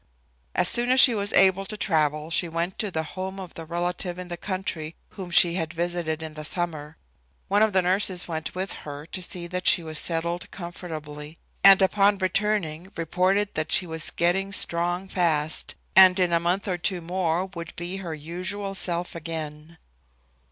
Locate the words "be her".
17.75-18.15